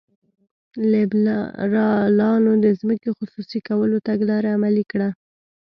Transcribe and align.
لیبرالانو 0.91 2.51
د 2.63 2.65
ځمکې 2.79 3.09
خصوصي 3.17 3.59
کولو 3.67 3.97
تګلاره 4.07 4.49
عملي 4.57 4.83
کړه. 4.91 5.09